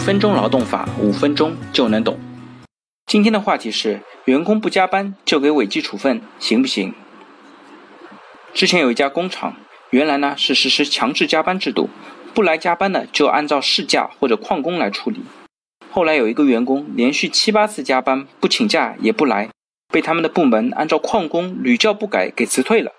[0.00, 2.18] 分钟劳动法，五分钟就能懂。
[3.06, 6.94] 今天的话题是：员工不加班就给违纪处分，行不行？
[8.54, 9.56] 之前有一家工厂，
[9.90, 11.90] 原来呢是实施强制加班制度，
[12.32, 15.20] 不来加班的就按照事假或者旷工来处理。
[15.90, 19.50] 后来有一个员工连续七八次加班，不请假也不来，
[19.92, 22.92] 被他们的部门按照旷工屡教不改给辞退了。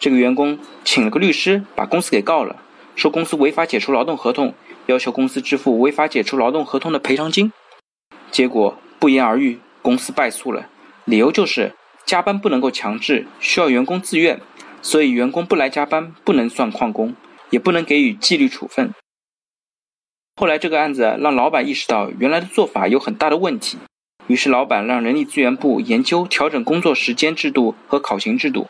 [0.00, 2.56] 这个员工请了个律师，把公司给告了，
[2.98, 4.54] 说公司违法解除劳动合同。
[4.86, 7.52] 要求公司支付违法解除劳动合同的赔偿金，
[8.30, 10.68] 结果不言而喻，公司败诉了。
[11.04, 11.74] 理由就是
[12.06, 14.40] 加班不能够强制，需要员工自愿，
[14.82, 17.14] 所以员工不来加班不能算旷工，
[17.50, 18.92] 也不能给予纪律处分。
[20.36, 23.76] 后来这个案子让老板意识到原来的做法有很大的问题，
[24.26, 28.66] 于是老板让人力资源部研究调整工作时间制度和考勤制度。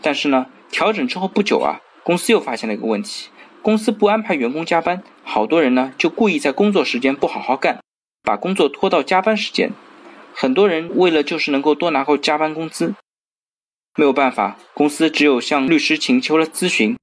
[0.00, 3.28] 但是呢，调整之后不久啊，公司又发现了一个问题。
[3.62, 7.78] 公司不安排员工加班，好多人呢就故意在工作时间不好好干，
[8.22, 9.70] 把工作拖到加班时间。
[10.34, 12.94] 很多人为了就是能够多拿够加班工资，
[13.96, 16.96] 没有办法，公司只有向律师请求了咨询。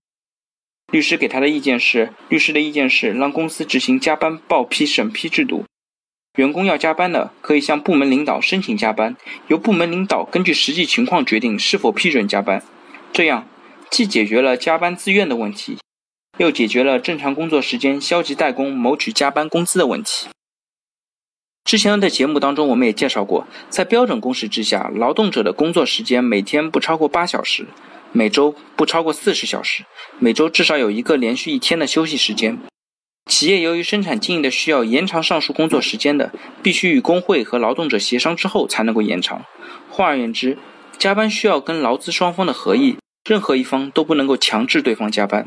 [0.91, 5.63] 律师给他的意见是，律师的意见是让公司执行加班报批审批制度。
[6.37, 9.15] 员工要加班的，可以向部门领导申请加班，
[9.47, 12.61] 由部门领导根据实际情况决定是否批准加班。
[13.13, 13.47] 这样
[13.89, 15.77] 既解决了加班自愿的问题。
[16.39, 20.27] 又解决了正常工作时间消极怠工谋取加班工资的问题。
[21.65, 27.67] 之前的节目当中，我们也介绍过，在标准工时之下，劳动者的工作时间每天不超过八小时，
[28.13, 29.83] 每周不超过四十小时，
[30.17, 32.57] 每周至少有一个连续一天的休息时间。
[33.29, 36.31] 企业由于生产经营的需要延长上述工作时间的，
[36.63, 39.43] 必须与工会和劳动者协商之后才能够延长。
[39.89, 40.57] 换而言之，
[40.97, 42.95] 加班需要跟劳资双方的合意，
[43.27, 45.45] 任何一方都不能够强制对方加班。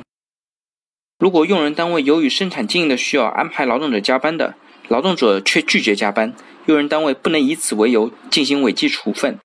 [1.19, 4.55] 如果用人单位由于生产经营的需要安排劳动者加班的，
[4.89, 6.35] 劳动者却拒绝加班，
[6.67, 9.39] 用人单位不能以此为由进行违纪处分。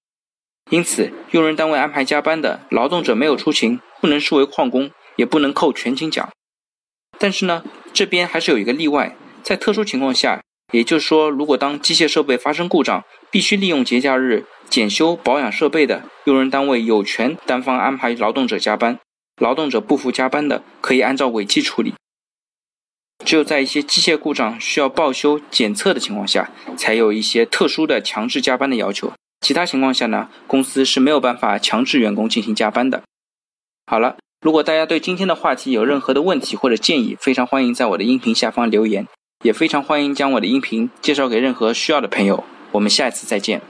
[0.69, 6.27] 因此，用人单位安排加班的劳动者没有出勤，不能视为旷工，也不能扣全勤奖。
[7.19, 7.63] 但是呢，
[7.93, 10.41] 这边还是有一个例外，在特殊情况下，
[10.73, 18.99] 也就是说，如果当机械设备发生故障，必须利用节假日检修保养设备的，用人单位有权单方安排劳动者加班。
[19.37, 21.93] 劳动者不服加班的，可以按照违纪处理。
[23.25, 29.11] 只有在一些机械故障需要报修检测的情况下，才有一些特殊的强制加班的要求。
[29.41, 33.03] 其他情况下呢，公司是没有办法强制员工进行加班的。
[33.85, 39.07] 好了，如果大家对今天的话题有任何的问题或者建议，非常欢迎在我的音频下方留言，
[39.43, 42.43] 也非常欢迎将我的音频介绍给任何需要的朋友。
[42.71, 43.61] 我们下一次再见。